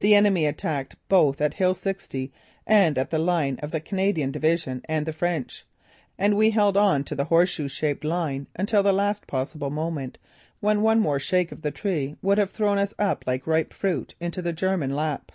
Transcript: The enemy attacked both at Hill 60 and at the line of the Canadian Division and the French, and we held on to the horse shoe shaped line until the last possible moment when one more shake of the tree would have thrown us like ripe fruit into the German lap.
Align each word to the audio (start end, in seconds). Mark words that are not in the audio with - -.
The 0.00 0.16
enemy 0.16 0.44
attacked 0.44 0.96
both 1.08 1.40
at 1.40 1.54
Hill 1.54 1.74
60 1.74 2.32
and 2.66 2.98
at 2.98 3.10
the 3.10 3.18
line 3.20 3.60
of 3.62 3.70
the 3.70 3.78
Canadian 3.78 4.32
Division 4.32 4.82
and 4.86 5.06
the 5.06 5.12
French, 5.12 5.64
and 6.18 6.36
we 6.36 6.50
held 6.50 6.76
on 6.76 7.04
to 7.04 7.14
the 7.14 7.26
horse 7.26 7.48
shoe 7.48 7.68
shaped 7.68 8.02
line 8.02 8.48
until 8.56 8.82
the 8.82 8.92
last 8.92 9.28
possible 9.28 9.70
moment 9.70 10.18
when 10.58 10.82
one 10.82 10.98
more 10.98 11.20
shake 11.20 11.52
of 11.52 11.62
the 11.62 11.70
tree 11.70 12.16
would 12.22 12.38
have 12.38 12.50
thrown 12.50 12.76
us 12.76 12.92
like 13.24 13.46
ripe 13.46 13.72
fruit 13.72 14.16
into 14.18 14.42
the 14.42 14.52
German 14.52 14.96
lap. 14.96 15.30